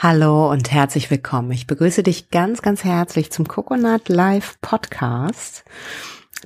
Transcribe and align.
Hallo 0.00 0.48
und 0.48 0.70
herzlich 0.70 1.10
willkommen. 1.10 1.50
Ich 1.50 1.66
begrüße 1.66 2.04
dich 2.04 2.30
ganz, 2.30 2.62
ganz 2.62 2.84
herzlich 2.84 3.32
zum 3.32 3.48
Coconut 3.48 4.08
Live 4.08 4.56
Podcast. 4.60 5.64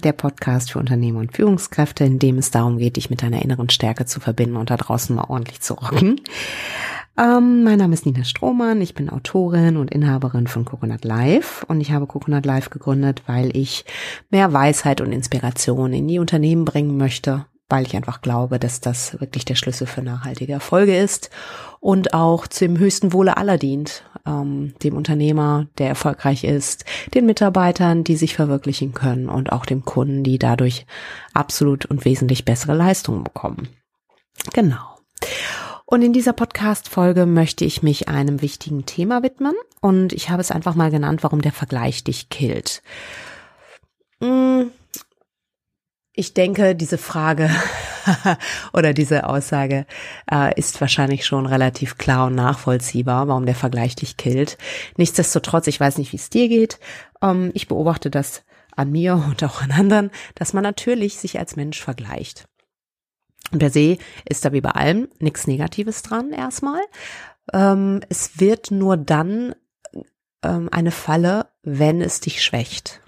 Der 0.03 0.13
Podcast 0.13 0.73
für 0.73 0.79
Unternehmen 0.79 1.19
und 1.19 1.37
Führungskräfte, 1.37 2.03
in 2.03 2.19
dem 2.19 2.38
es 2.38 2.51
darum 2.51 2.79
geht, 2.79 2.96
dich 2.96 3.11
mit 3.11 3.21
deiner 3.21 3.43
inneren 3.43 3.69
Stärke 3.69 4.07
zu 4.07 4.21
verbinden 4.21 4.57
und 4.57 4.71
da 4.71 4.79
draußen 4.79 5.15
mal 5.15 5.27
ordentlich 5.29 5.61
zu 5.61 5.75
rocken. 5.75 6.19
Ähm, 7.19 7.62
mein 7.62 7.79
Name 7.79 7.93
ist 7.93 8.07
Nina 8.07 8.25
Strohmann, 8.25 8.80
ich 8.80 8.95
bin 8.95 9.11
Autorin 9.11 9.76
und 9.76 9.90
Inhaberin 9.90 10.46
von 10.46 10.64
Coconut 10.64 11.04
Live 11.04 11.66
und 11.69 11.82
ich 11.82 11.92
habe 11.92 12.06
Coconut 12.06 12.46
Live 12.46 12.71
gegründet, 12.71 13.24
weil 13.26 13.54
ich 13.54 13.84
mehr 14.30 14.54
Weisheit 14.54 15.03
und 15.03 15.12
Inspiration 15.12 15.92
in 15.92 16.09
die 16.09 16.20
Unternehmen 16.20 16.64
bringen 16.64 16.96
möchte, 16.96 17.45
weil 17.73 17.87
ich 17.87 17.97
einfach 17.97 18.20
glaube, 18.20 18.59
dass 18.59 18.83
das 18.83 19.19
wirklich 19.19 19.47
der 19.47 19.55
Schlüssel 19.55 19.87
für 19.87 20.02
nachhaltige 20.02 20.52
Erfolge 20.52 20.95
ist 20.95 21.30
und 21.80 22.12
auch 22.12 22.47
zum 22.47 22.79
höchsten 22.79 23.15
Wohle 23.15 23.39
aller 23.39 23.57
dient, 23.57 24.05
ähm, 24.27 24.75
dem 24.83 24.95
Unternehmer, 24.95 25.69
der 25.79 25.89
erfolgreich 25.89 26.45
ist, 26.45 26.85
den 27.15 27.25
Mitarbeitern, 27.25 28.05
die 28.05 28.16
sich 28.16 28.35
verwirklichen 28.35 28.93
können 28.93 29.30
und 29.30 29.53
auch 29.53 29.65
dem 29.65 29.87
Kunden, 29.87 30.23
die 30.23 30.39
dadurch 30.39 30.85
absolut 31.33 31.87
und 31.87 32.05
wesentlich 32.05 32.45
bessere 32.45 32.75
Leistungen 32.75 33.25
bekommen. 33.25 33.71
Genau. 34.52 34.99
Und 35.87 36.02
in 36.02 36.13
dieser 36.13 36.35
Podcast-Folge 36.35 37.25
möchte 37.25 37.65
ich 37.65 37.83
mich 37.83 38.11
einem 38.11 38.43
wichtigen 38.43 38.85
Thema 38.85 39.23
widmen 39.23 39.55
und 39.80 40.13
ich 40.13 40.29
habe 40.29 40.43
es 40.43 40.51
einfach 40.51 40.75
mal 40.75 40.91
genannt, 40.91 41.23
warum 41.23 41.41
der 41.41 41.52
Vergleich 41.52 42.05
dich 42.05 42.29
killt. 42.29 42.83
Hm 44.21 44.73
ich 46.15 46.34
denke, 46.34 46.75
diese 46.75 46.98
Frage 46.98 47.51
oder 48.73 48.93
diese 48.93 49.29
Aussage 49.29 49.87
äh, 50.30 50.59
ist 50.59 50.80
wahrscheinlich 50.80 51.25
schon 51.25 51.47
relativ 51.47 51.97
klar 51.97 52.27
und 52.27 52.35
nachvollziehbar, 52.35 53.29
warum 53.29 53.47
der 53.47 53.55
Vergleich 53.55 53.97
dich 53.97 54.16
killt. 54.16 54.59
Nichtsdestotrotz, 54.97 55.66
ich 55.69 55.80
weiß 55.80 55.98
nicht, 55.98 56.12
wie 56.12 56.16
es 56.16 56.30
dir 56.30 56.48
geht. 56.48 56.79
Ähm, 57.23 57.51
ich 57.55 57.68
beobachte 57.68 58.10
das 58.10 58.45
an 58.77 58.90
mir 58.90 59.15
und 59.29 59.43
auch 59.45 59.63
an 59.63 59.71
anderen, 59.71 60.10
dass 60.35 60.52
man 60.52 60.63
natürlich 60.63 61.18
sich 61.18 61.38
als 61.38 61.57
Mensch 61.57 61.80
vergleicht. 61.80 62.46
Und 63.51 63.59
per 63.59 63.71
se 63.71 63.99
ist 64.28 64.44
da 64.44 64.52
wie 64.52 64.60
bei 64.60 64.70
allem 64.70 65.08
nichts 65.18 65.46
Negatives 65.46 66.02
dran 66.02 66.33
erstmal. 66.33 66.80
Ähm, 67.52 68.00
es 68.08 68.38
wird 68.38 68.70
nur 68.70 68.96
dann 68.96 69.55
ähm, 70.42 70.68
eine 70.70 70.90
Falle, 70.90 71.48
wenn 71.62 72.00
es 72.00 72.20
dich 72.20 72.42
schwächt. 72.42 73.02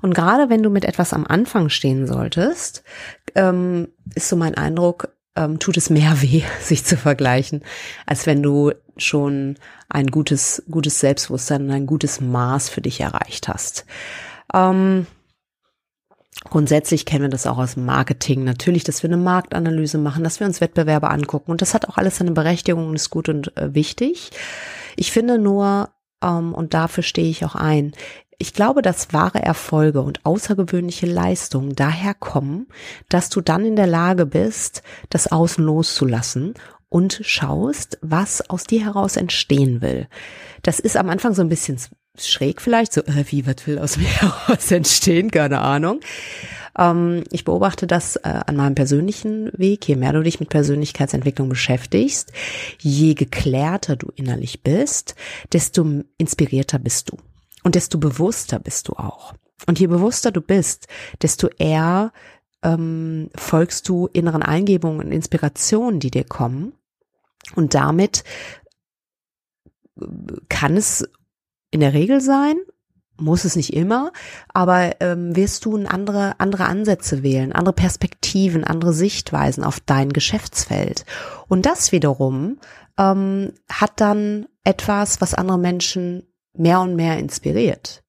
Und 0.00 0.14
gerade 0.14 0.50
wenn 0.50 0.62
du 0.62 0.70
mit 0.70 0.84
etwas 0.84 1.12
am 1.12 1.26
Anfang 1.26 1.68
stehen 1.68 2.06
solltest, 2.06 2.82
ähm, 3.34 3.88
ist 4.14 4.28
so 4.28 4.36
mein 4.36 4.54
Eindruck, 4.54 5.08
ähm, 5.36 5.58
tut 5.58 5.76
es 5.76 5.90
mehr 5.90 6.20
weh, 6.22 6.42
sich 6.60 6.84
zu 6.84 6.96
vergleichen, 6.96 7.62
als 8.06 8.26
wenn 8.26 8.42
du 8.42 8.72
schon 8.96 9.56
ein 9.88 10.06
gutes, 10.06 10.62
gutes 10.70 11.00
Selbstbewusstsein 11.00 11.62
und 11.62 11.70
ein 11.70 11.86
gutes 11.86 12.20
Maß 12.20 12.68
für 12.68 12.80
dich 12.80 13.00
erreicht 13.00 13.48
hast. 13.48 13.86
Ähm, 14.54 15.06
Grundsätzlich 16.44 17.06
kennen 17.06 17.22
wir 17.22 17.28
das 17.28 17.46
auch 17.46 17.58
aus 17.58 17.76
Marketing. 17.76 18.42
Natürlich, 18.42 18.84
dass 18.84 19.02
wir 19.02 19.10
eine 19.10 19.16
Marktanalyse 19.16 19.98
machen, 19.98 20.24
dass 20.24 20.40
wir 20.40 20.46
uns 20.46 20.60
Wettbewerbe 20.60 21.08
angucken. 21.08 21.50
Und 21.50 21.62
das 21.62 21.72
hat 21.72 21.88
auch 21.88 21.98
alles 21.98 22.16
seine 22.16 22.32
Berechtigung 22.32 22.88
und 22.88 22.96
ist 22.96 23.10
gut 23.10 23.28
und 23.28 23.56
äh, 23.56 23.74
wichtig. 23.74 24.30
Ich 24.96 25.12
finde 25.12 25.38
nur, 25.38 25.90
ähm, 26.22 26.52
und 26.52 26.74
dafür 26.74 27.04
stehe 27.04 27.28
ich 27.28 27.44
auch 27.44 27.54
ein, 27.54 27.92
ich 28.42 28.52
glaube, 28.52 28.82
dass 28.82 29.12
wahre 29.12 29.40
Erfolge 29.40 30.02
und 30.02 30.26
außergewöhnliche 30.26 31.06
Leistungen 31.06 31.76
daher 31.76 32.12
kommen, 32.12 32.66
dass 33.08 33.28
du 33.28 33.40
dann 33.40 33.64
in 33.64 33.76
der 33.76 33.86
Lage 33.86 34.26
bist, 34.26 34.82
das 35.10 35.30
Außen 35.30 35.64
loszulassen 35.64 36.54
und 36.88 37.20
schaust, 37.22 37.98
was 38.02 38.50
aus 38.50 38.64
dir 38.64 38.84
heraus 38.84 39.16
entstehen 39.16 39.80
will. 39.80 40.08
Das 40.62 40.80
ist 40.80 40.96
am 40.96 41.08
Anfang 41.08 41.34
so 41.34 41.42
ein 41.42 41.48
bisschen 41.48 41.78
schräg 42.18 42.60
vielleicht, 42.60 42.92
so 42.92 43.02
äh, 43.02 43.24
wie 43.28 43.46
was 43.46 43.64
will 43.68 43.78
aus 43.78 43.96
mir 43.98 44.08
heraus 44.08 44.72
entstehen, 44.72 45.30
keine 45.30 45.60
Ahnung. 45.60 46.00
Ähm, 46.76 47.22
ich 47.30 47.44
beobachte 47.44 47.86
das 47.86 48.16
äh, 48.16 48.40
an 48.44 48.56
meinem 48.56 48.74
persönlichen 48.74 49.52
Weg. 49.56 49.86
Je 49.86 49.94
mehr 49.94 50.12
du 50.12 50.22
dich 50.24 50.40
mit 50.40 50.48
Persönlichkeitsentwicklung 50.48 51.48
beschäftigst, 51.48 52.32
je 52.80 53.14
geklärter 53.14 53.94
du 53.94 54.10
innerlich 54.16 54.64
bist, 54.64 55.14
desto 55.52 56.02
inspirierter 56.18 56.80
bist 56.80 57.12
du. 57.12 57.18
Und 57.62 57.74
desto 57.74 57.98
bewusster 57.98 58.58
bist 58.58 58.88
du 58.88 58.94
auch. 58.94 59.34
Und 59.66 59.78
je 59.78 59.86
bewusster 59.86 60.32
du 60.32 60.40
bist, 60.40 60.88
desto 61.20 61.48
eher 61.58 62.12
ähm, 62.62 63.30
folgst 63.34 63.88
du 63.88 64.08
inneren 64.12 64.42
Eingebungen 64.42 65.00
und 65.00 65.12
Inspirationen, 65.12 66.00
die 66.00 66.10
dir 66.10 66.24
kommen. 66.24 66.72
Und 67.54 67.74
damit 67.74 68.24
äh, 70.00 70.06
kann 70.48 70.76
es 70.76 71.08
in 71.70 71.80
der 71.80 71.92
Regel 71.92 72.20
sein, 72.20 72.56
muss 73.16 73.44
es 73.44 73.56
nicht 73.56 73.72
immer, 73.72 74.12
aber 74.52 75.00
ähm, 75.00 75.36
wirst 75.36 75.64
du 75.64 75.76
andere, 75.86 76.40
andere 76.40 76.64
Ansätze 76.64 77.22
wählen, 77.22 77.52
andere 77.52 77.72
Perspektiven, 77.72 78.64
andere 78.64 78.92
Sichtweisen 78.92 79.64
auf 79.64 79.80
dein 79.80 80.12
Geschäftsfeld. 80.12 81.04
Und 81.48 81.66
das 81.66 81.92
wiederum 81.92 82.58
ähm, 82.98 83.52
hat 83.70 84.00
dann 84.00 84.46
etwas, 84.64 85.20
was 85.20 85.34
andere 85.34 85.58
Menschen 85.58 86.26
mehr 86.54 86.80
und 86.80 86.96
mehr 86.96 87.18
inspiriert. 87.18 88.02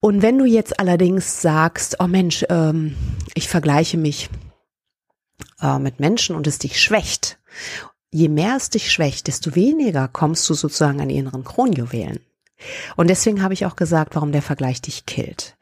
Und 0.00 0.20
wenn 0.22 0.38
du 0.38 0.44
jetzt 0.44 0.80
allerdings 0.80 1.42
sagst, 1.42 1.96
oh 2.00 2.08
Mensch, 2.08 2.44
ähm, 2.48 2.96
ich 3.34 3.48
vergleiche 3.48 3.96
mich 3.96 4.28
äh, 5.60 5.78
mit 5.78 6.00
Menschen 6.00 6.34
und 6.34 6.46
es 6.46 6.58
dich 6.58 6.80
schwächt, 6.80 7.38
je 8.10 8.28
mehr 8.28 8.56
es 8.56 8.68
dich 8.68 8.90
schwächt, 8.90 9.28
desto 9.28 9.54
weniger 9.54 10.08
kommst 10.08 10.48
du 10.50 10.54
sozusagen 10.54 11.00
an 11.00 11.08
inneren 11.08 11.44
Kronjuwelen. 11.44 12.20
Und 12.96 13.10
deswegen 13.10 13.42
habe 13.42 13.54
ich 13.54 13.66
auch 13.66 13.76
gesagt, 13.76 14.14
warum 14.14 14.32
der 14.32 14.42
Vergleich 14.42 14.80
dich 14.82 15.06
killt. 15.06 15.56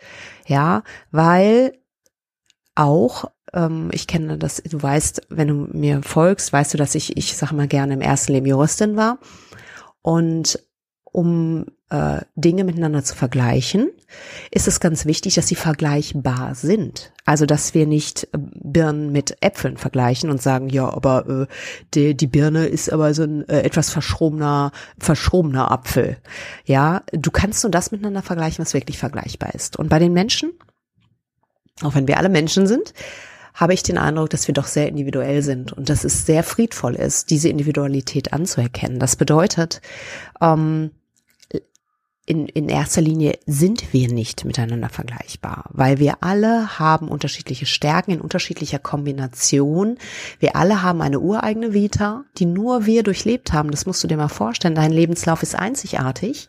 Ja, 0.47 0.83
weil 1.10 1.78
auch, 2.75 3.31
ähm, 3.53 3.91
ich 3.93 4.06
kenne 4.06 4.39
das, 4.39 4.62
du 4.62 4.83
weißt, 4.83 5.22
wenn 5.28 5.49
du 5.49 5.55
mir 5.72 6.03
folgst, 6.03 6.53
weißt 6.53 6.75
du, 6.75 6.78
dass 6.78 6.94
ich, 6.94 7.16
ich 7.16 7.37
sage 7.37 7.55
mal 7.55 7.69
gerne 7.69 7.94
im 7.94 8.00
ersten 8.00 8.33
Leben 8.33 8.47
Juristin 8.47 8.97
war. 8.97 9.19
Und 10.03 10.59
um 11.12 11.66
äh, 11.91 12.21
Dinge 12.37 12.65
miteinander 12.65 13.03
zu 13.03 13.16
vergleichen, 13.16 13.91
ist 14.50 14.69
es 14.69 14.81
ganz 14.81 15.06
wichtig, 15.06 15.34
dass 15.34 15.49
sie 15.49 15.56
vergleichbar 15.56 16.55
sind. 16.55 17.12
Also, 17.25 17.47
dass 17.47 17.75
wir 17.75 17.87
nicht 17.87 18.25
äh, 18.33 18.39
Birnen 18.39 19.10
mit 19.10 19.37
Äpfeln 19.41 19.77
vergleichen 19.77 20.31
und 20.31 20.41
sagen, 20.41 20.69
ja, 20.69 20.89
aber 20.89 21.28
äh, 21.28 21.47
die, 21.94 22.16
die 22.16 22.27
Birne 22.28 22.66
ist 22.66 22.93
aber 22.93 23.12
so 23.12 23.25
ein 23.25 23.49
äh, 23.49 23.62
etwas 23.62 23.91
verschrobener, 23.91 24.71
verschrobener 24.99 25.72
Apfel. 25.72 26.16
Ja, 26.65 27.03
du 27.12 27.31
kannst 27.31 27.65
nur 27.65 27.72
das 27.72 27.91
miteinander 27.91 28.22
vergleichen, 28.22 28.65
was 28.65 28.75
wirklich 28.75 28.99
vergleichbar 28.99 29.55
ist. 29.55 29.77
Und 29.77 29.89
bei 29.89 29.99
den 29.99 30.12
Menschen, 30.12 30.53
auch 31.83 31.94
wenn 31.97 32.06
wir 32.06 32.19
alle 32.19 32.28
Menschen 32.28 32.69
sind, 32.69 32.94
habe 33.55 33.75
ich 33.75 33.83
den 33.83 33.99
Eindruck, 33.99 34.31
dass 34.31 34.47
wir 34.47 34.55
doch 34.55 34.66
sehr 34.66 34.88
individuell 34.88 35.43
sind 35.43 35.72
und 35.72 35.88
dass 35.88 36.05
es 36.05 36.27
sehr 36.27 36.43
friedvoll 36.43 36.94
ist, 36.94 37.31
diese 37.31 37.49
Individualität 37.49 38.33
anzuerkennen. 38.33 38.99
Das 38.99 39.16
bedeutet, 39.16 39.81
ähm, 40.41 40.91
in, 42.31 42.47
in 42.47 42.69
erster 42.69 43.01
Linie 43.01 43.41
sind 43.47 43.93
wir 43.93 44.07
nicht 44.07 44.45
miteinander 44.45 44.89
vergleichbar, 44.89 45.65
weil 45.71 45.99
wir 45.99 46.19
alle 46.21 46.79
haben 46.79 47.09
unterschiedliche 47.09 47.67
Stärken 47.67 48.13
in 48.13 48.21
unterschiedlicher 48.21 48.79
Kombination. 48.79 49.99
Wir 50.39 50.55
alle 50.55 50.81
haben 50.81 51.03
eine 51.03 51.19
ureigene 51.19 51.75
Vita, 51.75 52.23
die 52.39 52.47
nur 52.47 52.87
wir 52.87 53.03
durchlebt 53.03 53.53
haben. 53.53 53.73
Das 53.73 53.85
musst 53.85 54.05
du 54.05 54.07
dir 54.07 54.17
mal 54.17 54.29
vorstellen. 54.29 54.77
Dein 54.77 54.93
Lebenslauf 54.93 55.43
ist 55.43 55.57
einzigartig. 55.57 56.47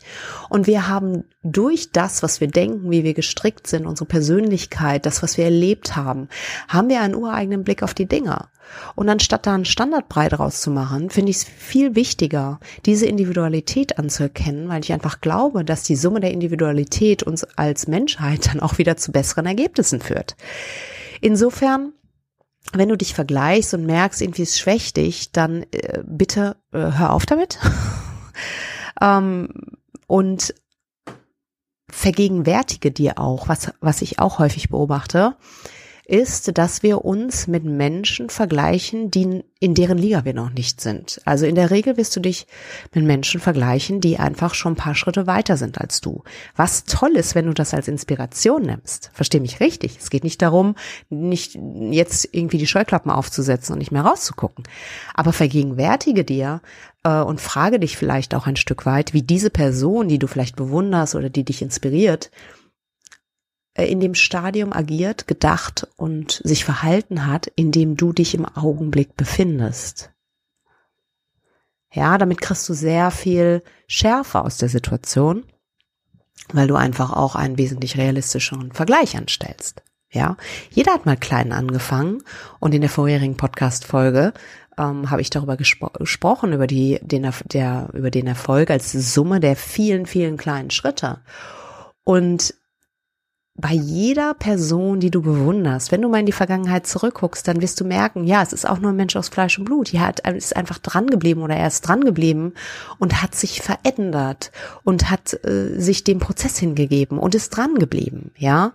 Und 0.49 0.67
wir 0.67 0.87
haben 0.87 1.23
durch 1.41 1.91
das, 1.91 2.21
was 2.21 2.41
wir 2.41 2.47
denken, 2.47 2.91
wie 2.91 3.03
wir 3.03 3.15
gestrickt 3.15 3.65
sind, 3.65 3.87
unsere 3.87 4.05
Persönlichkeit, 4.05 5.07
das, 5.07 5.23
was 5.23 5.37
wir 5.37 5.45
erlebt 5.45 5.95
haben, 5.95 6.29
haben 6.67 6.89
wir 6.89 7.01
einen 7.01 7.15
ureigenen 7.15 7.63
Blick 7.63 7.81
auf 7.81 7.95
die 7.95 8.07
Dinge. 8.07 8.49
Und 8.95 9.09
anstatt 9.09 9.45
da 9.45 9.53
einen 9.53 9.65
Standardbrei 9.65 10.29
draus 10.29 10.61
zu 10.61 10.71
machen, 10.71 11.09
finde 11.09 11.31
ich 11.31 11.37
es 11.37 11.43
viel 11.43 11.95
wichtiger, 11.95 12.59
diese 12.85 13.05
Individualität 13.05 13.97
anzuerkennen, 13.97 14.69
weil 14.69 14.83
ich 14.83 14.93
einfach 14.93 15.21
glaube, 15.21 15.65
dass 15.65 15.83
die 15.83 15.95
Summe 15.95 16.19
der 16.19 16.31
Individualität 16.31 17.23
uns 17.23 17.43
als 17.43 17.87
Menschheit 17.87 18.47
dann 18.47 18.61
auch 18.61 18.77
wieder 18.77 18.97
zu 18.97 19.11
besseren 19.11 19.45
Ergebnissen 19.45 19.99
führt. 19.99 20.35
Insofern 21.21 21.93
wenn 22.73 22.89
du 22.89 22.95
dich 22.95 23.13
vergleichst 23.13 23.73
und 23.73 23.85
merkst, 23.85 24.21
irgendwie 24.21 24.43
es 24.43 24.59
schwächt 24.59 24.97
dich, 24.97 25.31
dann 25.31 25.63
äh, 25.71 26.03
bitte 26.05 26.55
äh, 26.71 26.77
hör 26.77 27.13
auf 27.13 27.25
damit. 27.25 27.59
ähm, 29.01 29.49
und 30.07 30.53
vergegenwärtige 31.89 32.91
dir 32.91 33.19
auch, 33.19 33.49
was, 33.49 33.73
was 33.81 34.01
ich 34.01 34.19
auch 34.19 34.39
häufig 34.39 34.69
beobachte, 34.69 35.35
ist, 36.11 36.57
dass 36.57 36.83
wir 36.83 37.05
uns 37.05 37.47
mit 37.47 37.63
Menschen 37.63 38.29
vergleichen, 38.29 39.11
die 39.11 39.45
in 39.61 39.75
deren 39.75 39.97
Liga 39.97 40.25
wir 40.25 40.33
noch 40.33 40.49
nicht 40.49 40.81
sind. 40.81 41.21
Also 41.23 41.45
in 41.45 41.55
der 41.55 41.71
Regel 41.71 41.95
wirst 41.95 42.13
du 42.15 42.19
dich 42.19 42.47
mit 42.93 43.05
Menschen 43.05 43.39
vergleichen, 43.39 44.01
die 44.01 44.19
einfach 44.19 44.53
schon 44.53 44.73
ein 44.73 44.77
paar 44.77 44.93
Schritte 44.93 45.25
weiter 45.25 45.55
sind 45.55 45.79
als 45.79 46.01
du. 46.01 46.23
Was 46.55 46.83
toll 46.83 47.15
ist, 47.15 47.33
wenn 47.33 47.45
du 47.45 47.53
das 47.53 47.73
als 47.73 47.87
Inspiration 47.87 48.63
nimmst. 48.63 49.09
Versteh 49.13 49.39
mich 49.39 49.61
richtig. 49.61 49.97
Es 49.99 50.09
geht 50.09 50.25
nicht 50.25 50.41
darum, 50.41 50.75
nicht 51.09 51.57
jetzt 51.91 52.27
irgendwie 52.33 52.57
die 52.57 52.67
Scheuklappen 52.67 53.11
aufzusetzen 53.11 53.71
und 53.73 53.79
nicht 53.79 53.93
mehr 53.93 54.01
rauszugucken. 54.01 54.65
Aber 55.13 55.31
vergegenwärtige 55.31 56.25
dir 56.25 56.61
äh, 57.03 57.21
und 57.21 57.39
frage 57.39 57.79
dich 57.79 57.95
vielleicht 57.95 58.35
auch 58.35 58.47
ein 58.47 58.57
Stück 58.57 58.85
weit, 58.85 59.13
wie 59.13 59.21
diese 59.21 59.49
Person, 59.49 60.09
die 60.09 60.19
du 60.19 60.27
vielleicht 60.27 60.57
bewunderst 60.57 61.15
oder 61.15 61.29
die 61.29 61.45
dich 61.45 61.61
inspiriert, 61.61 62.31
in 63.87 63.99
dem 63.99 64.15
Stadium 64.15 64.73
agiert, 64.73 65.27
gedacht 65.27 65.87
und 65.97 66.41
sich 66.43 66.65
verhalten 66.65 67.25
hat, 67.27 67.47
in 67.47 67.71
dem 67.71 67.97
du 67.97 68.13
dich 68.13 68.33
im 68.33 68.45
Augenblick 68.45 69.15
befindest. 69.15 70.11
Ja, 71.93 72.17
damit 72.17 72.41
kriegst 72.41 72.67
du 72.69 72.73
sehr 72.73 73.11
viel 73.11 73.63
Schärfe 73.87 74.43
aus 74.43 74.57
der 74.57 74.69
Situation, 74.69 75.43
weil 76.53 76.67
du 76.67 76.75
einfach 76.75 77.11
auch 77.11 77.35
einen 77.35 77.57
wesentlich 77.57 77.97
realistischeren 77.97 78.71
Vergleich 78.71 79.17
anstellst. 79.17 79.83
Ja, 80.09 80.35
jeder 80.69 80.93
hat 80.93 81.05
mal 81.05 81.17
klein 81.17 81.53
angefangen 81.53 82.21
und 82.59 82.73
in 82.73 82.81
der 82.81 82.89
vorherigen 82.89 83.37
Podcast-Folge 83.37 84.33
ähm, 84.77 85.09
habe 85.09 85.21
ich 85.21 85.29
darüber 85.29 85.55
gespro 85.57 85.89
gesprochen, 85.97 86.53
über 86.53 86.67
die, 86.67 86.99
den, 87.01 87.29
der, 87.45 87.89
über 87.93 88.11
den 88.11 88.27
Erfolg 88.27 88.69
als 88.71 88.91
Summe 88.91 89.39
der 89.39 89.55
vielen, 89.55 90.05
vielen 90.05 90.37
kleinen 90.37 90.69
Schritte. 90.69 91.19
Und 92.03 92.53
bei 93.55 93.73
jeder 93.73 94.33
Person, 94.33 95.01
die 95.01 95.11
du 95.11 95.21
bewunderst, 95.21 95.91
wenn 95.91 96.01
du 96.01 96.09
mal 96.09 96.21
in 96.21 96.25
die 96.25 96.31
Vergangenheit 96.31 96.87
zurückguckst, 96.87 97.45
dann 97.47 97.61
wirst 97.61 97.79
du 97.81 97.85
merken, 97.85 98.25
ja, 98.25 98.41
es 98.41 98.53
ist 98.53 98.67
auch 98.67 98.79
nur 98.79 98.91
ein 98.91 98.95
Mensch 98.95 99.15
aus 99.15 99.27
Fleisch 99.27 99.59
und 99.59 99.65
Blut. 99.65 99.91
Die 99.91 99.99
hat, 99.99 100.21
ist 100.29 100.55
einfach 100.55 100.77
dran 100.77 101.07
geblieben 101.07 101.41
oder 101.41 101.55
er 101.55 101.67
ist 101.67 101.81
dran 101.81 102.03
geblieben 102.05 102.53
und 102.97 103.21
hat 103.21 103.35
sich 103.35 103.61
verändert 103.61 104.51
und 104.83 105.09
hat 105.11 105.33
äh, 105.45 105.79
sich 105.79 106.03
dem 106.05 106.19
Prozess 106.19 106.57
hingegeben 106.57 107.19
und 107.19 107.35
ist 107.35 107.49
dran 107.49 107.75
geblieben, 107.75 108.31
ja. 108.37 108.73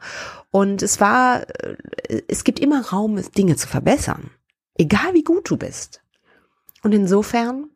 Und 0.50 0.82
es 0.82 1.00
war, 1.00 1.48
äh, 1.48 2.22
es 2.28 2.44
gibt 2.44 2.60
immer 2.60 2.86
Raum, 2.86 3.18
Dinge 3.36 3.56
zu 3.56 3.66
verbessern. 3.68 4.30
Egal 4.74 5.14
wie 5.14 5.24
gut 5.24 5.50
du 5.50 5.56
bist. 5.56 6.02
Und 6.82 6.92
insofern 6.92 7.70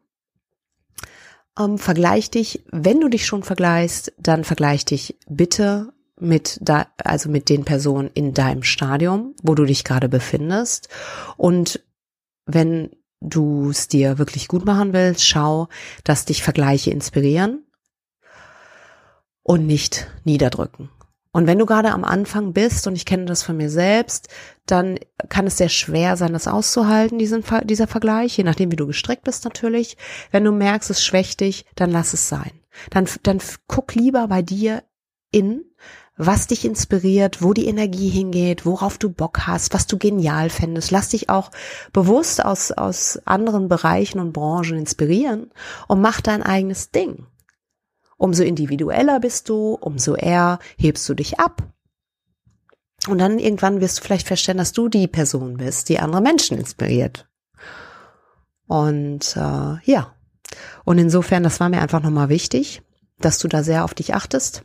ähm, 1.58 1.78
vergleich 1.78 2.30
dich, 2.30 2.62
wenn 2.70 3.00
du 3.00 3.08
dich 3.08 3.24
schon 3.24 3.42
vergleichst, 3.42 4.12
dann 4.18 4.44
vergleich 4.44 4.84
dich 4.84 5.18
bitte 5.28 5.92
mit 6.20 6.58
da, 6.60 6.86
also 6.98 7.28
mit 7.28 7.48
den 7.48 7.64
Personen 7.64 8.10
in 8.14 8.34
deinem 8.34 8.62
Stadium, 8.62 9.34
wo 9.42 9.54
du 9.54 9.64
dich 9.64 9.84
gerade 9.84 10.08
befindest. 10.08 10.88
Und 11.36 11.84
wenn 12.46 12.90
du 13.20 13.70
es 13.70 13.88
dir 13.88 14.18
wirklich 14.18 14.48
gut 14.48 14.64
machen 14.64 14.92
willst, 14.92 15.26
schau, 15.26 15.68
dass 16.04 16.24
dich 16.24 16.42
Vergleiche 16.42 16.90
inspirieren 16.90 17.64
und 19.42 19.66
nicht 19.66 20.10
niederdrücken. 20.24 20.90
Und 21.32 21.46
wenn 21.46 21.58
du 21.58 21.66
gerade 21.66 21.92
am 21.92 22.02
Anfang 22.02 22.52
bist, 22.52 22.88
und 22.88 22.96
ich 22.96 23.06
kenne 23.06 23.26
das 23.26 23.44
von 23.44 23.56
mir 23.56 23.70
selbst, 23.70 24.28
dann 24.66 24.98
kann 25.28 25.46
es 25.46 25.58
sehr 25.58 25.68
schwer 25.68 26.16
sein, 26.16 26.32
das 26.32 26.48
auszuhalten, 26.48 27.18
diesen, 27.18 27.44
dieser 27.64 27.86
Vergleich, 27.86 28.36
je 28.36 28.42
nachdem, 28.42 28.72
wie 28.72 28.76
du 28.76 28.88
gestrickt 28.88 29.22
bist 29.22 29.44
natürlich. 29.44 29.96
Wenn 30.32 30.42
du 30.42 30.50
merkst, 30.50 30.90
es 30.90 31.04
schwächt 31.04 31.40
dich, 31.40 31.66
dann 31.76 31.92
lass 31.92 32.14
es 32.14 32.28
sein. 32.28 32.50
Dann, 32.90 33.08
dann 33.22 33.38
guck 33.68 33.94
lieber 33.94 34.26
bei 34.26 34.42
dir 34.42 34.82
in, 35.30 35.64
was 36.16 36.48
dich 36.48 36.66
inspiriert, 36.66 37.42
wo 37.42 37.54
die 37.54 37.66
Energie 37.66 38.10
hingeht, 38.10 38.66
worauf 38.66 38.98
du 38.98 39.08
Bock 39.08 39.46
hast, 39.46 39.72
was 39.72 39.86
du 39.86 39.96
genial 39.96 40.50
fändest. 40.50 40.90
Lass 40.90 41.08
dich 41.08 41.30
auch 41.30 41.50
bewusst 41.94 42.44
aus, 42.44 42.72
aus 42.72 43.18
anderen 43.24 43.68
Bereichen 43.68 44.20
und 44.20 44.32
Branchen 44.32 44.76
inspirieren 44.76 45.50
und 45.88 46.02
mach 46.02 46.20
dein 46.20 46.42
eigenes 46.42 46.90
Ding. 46.90 47.26
Umso 48.18 48.42
individueller 48.42 49.18
bist 49.18 49.48
du, 49.48 49.78
umso 49.80 50.14
eher 50.14 50.58
hebst 50.76 51.08
du 51.08 51.14
dich 51.14 51.40
ab. 51.40 51.62
Und 53.08 53.16
dann 53.16 53.38
irgendwann 53.38 53.80
wirst 53.80 53.98
du 53.98 54.02
vielleicht 54.02 54.26
feststellen, 54.26 54.58
dass 54.58 54.72
du 54.72 54.90
die 54.90 55.08
Person 55.08 55.56
bist, 55.56 55.88
die 55.88 56.00
andere 56.00 56.20
Menschen 56.20 56.58
inspiriert. 56.58 57.30
Und 58.66 59.36
äh, 59.36 59.78
ja, 59.90 60.14
und 60.84 60.98
insofern, 60.98 61.44
das 61.44 61.60
war 61.60 61.70
mir 61.70 61.80
einfach 61.80 62.02
nochmal 62.02 62.28
wichtig, 62.28 62.82
dass 63.18 63.38
du 63.38 63.48
da 63.48 63.62
sehr 63.62 63.84
auf 63.84 63.94
dich 63.94 64.14
achtest 64.14 64.64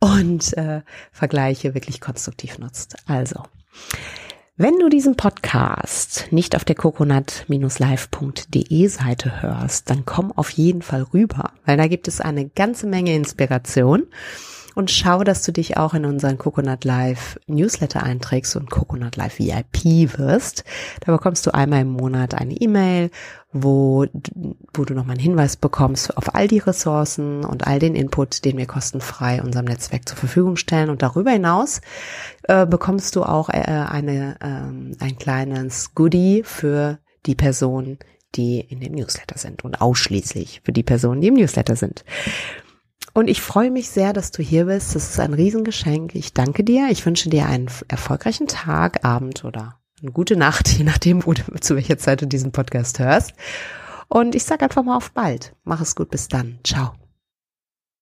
und 0.00 0.56
äh, 0.56 0.80
Vergleiche 1.12 1.74
wirklich 1.74 2.00
konstruktiv 2.00 2.58
nutzt. 2.58 2.96
Also, 3.06 3.44
wenn 4.56 4.78
du 4.78 4.88
diesen 4.90 5.16
Podcast 5.16 6.26
nicht 6.30 6.56
auf 6.56 6.66
der 6.66 6.74
coconut-live.de 6.74 8.86
Seite 8.88 9.42
hörst, 9.42 9.88
dann 9.88 10.04
komm 10.04 10.32
auf 10.32 10.50
jeden 10.50 10.82
Fall 10.82 11.04
rüber, 11.14 11.52
weil 11.64 11.78
da 11.78 11.86
gibt 11.86 12.08
es 12.08 12.20
eine 12.20 12.48
ganze 12.48 12.86
Menge 12.86 13.14
Inspiration 13.14 14.08
und 14.74 14.90
schau, 14.90 15.24
dass 15.24 15.42
du 15.42 15.52
dich 15.52 15.76
auch 15.76 15.94
in 15.94 16.04
unseren 16.04 16.38
Coconut 16.38 16.84
Live 16.84 17.38
Newsletter 17.46 18.02
einträgst 18.02 18.56
und 18.56 18.70
Coconut 18.70 19.16
Live 19.16 19.38
VIP 19.38 20.18
wirst. 20.18 20.64
Da 21.00 21.12
bekommst 21.12 21.46
du 21.46 21.54
einmal 21.54 21.82
im 21.82 21.92
Monat 21.92 22.34
eine 22.34 22.54
E-Mail, 22.54 23.10
wo, 23.52 24.06
wo 24.72 24.84
du 24.84 24.94
nochmal 24.94 25.16
einen 25.16 25.24
Hinweis 25.24 25.56
bekommst 25.56 26.16
auf 26.16 26.34
all 26.34 26.46
die 26.46 26.58
Ressourcen 26.58 27.44
und 27.44 27.66
all 27.66 27.78
den 27.78 27.94
Input, 27.94 28.44
den 28.44 28.56
wir 28.56 28.66
kostenfrei 28.66 29.42
unserem 29.42 29.66
Netzwerk 29.66 30.08
zur 30.08 30.18
Verfügung 30.18 30.56
stellen. 30.56 30.90
Und 30.90 31.02
darüber 31.02 31.30
hinaus 31.30 31.80
äh, 32.44 32.66
bekommst 32.66 33.16
du 33.16 33.24
auch 33.24 33.48
äh, 33.48 33.62
eine, 33.62 34.36
äh, 34.40 35.04
ein 35.04 35.18
kleines 35.18 35.94
Goodie 35.94 36.42
für 36.44 36.98
die 37.26 37.34
Person, 37.34 37.98
die 38.36 38.60
in 38.60 38.80
dem 38.80 38.92
Newsletter 38.92 39.38
sind 39.38 39.64
und 39.64 39.80
ausschließlich 39.80 40.62
für 40.64 40.72
die 40.72 40.82
Personen, 40.82 41.20
die 41.20 41.28
im 41.28 41.34
Newsletter 41.34 41.76
sind. 41.76 42.04
Und 43.12 43.28
ich 43.28 43.40
freue 43.40 43.70
mich 43.70 43.90
sehr, 43.90 44.12
dass 44.12 44.30
du 44.30 44.42
hier 44.42 44.66
bist. 44.66 44.94
Das 44.94 45.10
ist 45.10 45.20
ein 45.20 45.34
Riesengeschenk. 45.34 46.14
Ich 46.14 46.32
danke 46.32 46.64
dir. 46.64 46.88
Ich 46.90 47.04
wünsche 47.04 47.28
dir 47.28 47.46
einen 47.46 47.70
erfolgreichen 47.88 48.46
Tag, 48.46 49.04
Abend 49.04 49.44
oder 49.44 49.80
eine 50.00 50.12
gute 50.12 50.36
Nacht, 50.36 50.68
je 50.78 50.84
nachdem, 50.84 51.24
wo 51.26 51.32
du, 51.32 51.42
zu 51.60 51.76
welcher 51.76 51.98
Zeit 51.98 52.22
du 52.22 52.26
diesen 52.26 52.52
Podcast 52.52 52.98
hörst. 52.98 53.34
Und 54.08 54.34
ich 54.34 54.44
sage 54.44 54.64
einfach 54.64 54.82
mal 54.82 54.96
auf 54.96 55.12
bald. 55.12 55.54
Mach 55.64 55.80
es 55.80 55.94
gut. 55.94 56.10
Bis 56.10 56.28
dann. 56.28 56.58
Ciao. 56.64 56.99